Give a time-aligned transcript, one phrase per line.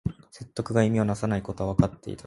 [0.31, 2.17] 説得が意味をなさないことはわかっていたから